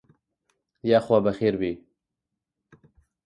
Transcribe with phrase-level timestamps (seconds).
[0.89, 1.75] یاخوا بەخێر بێی.